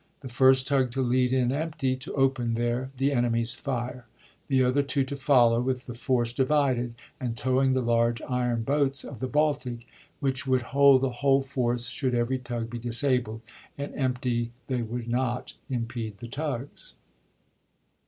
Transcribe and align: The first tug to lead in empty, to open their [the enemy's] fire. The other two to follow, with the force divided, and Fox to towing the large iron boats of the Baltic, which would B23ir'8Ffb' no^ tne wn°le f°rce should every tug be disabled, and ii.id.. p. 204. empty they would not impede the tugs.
The 0.21 0.29
first 0.29 0.65
tug 0.67 0.89
to 0.93 1.03
lead 1.03 1.31
in 1.31 1.51
empty, 1.51 1.95
to 1.95 2.13
open 2.15 2.55
their 2.55 2.87
[the 2.97 3.11
enemy's] 3.11 3.53
fire. 3.55 4.07
The 4.47 4.63
other 4.63 4.81
two 4.81 5.03
to 5.03 5.15
follow, 5.15 5.61
with 5.61 5.85
the 5.85 5.93
force 5.93 6.33
divided, 6.33 6.95
and 7.19 7.33
Fox 7.37 7.37
to 7.37 7.43
towing 7.43 7.73
the 7.73 7.83
large 7.83 8.19
iron 8.23 8.63
boats 8.63 9.03
of 9.03 9.19
the 9.19 9.27
Baltic, 9.27 9.85
which 10.19 10.47
would 10.47 10.61
B23ir'8Ffb' 10.61 10.99
no^ 11.01 11.01
tne 11.01 11.39
wn°le 11.43 11.45
f°rce 11.45 11.91
should 11.93 12.15
every 12.15 12.39
tug 12.39 12.71
be 12.71 12.79
disabled, 12.79 13.41
and 13.77 13.91
ii.id.. 13.91 13.93
p. 13.93 13.99
204. 13.99 14.03
empty 14.15 14.51
they 14.65 14.81
would 14.81 15.07
not 15.07 15.53
impede 15.69 16.17
the 16.17 16.27
tugs. 16.27 16.93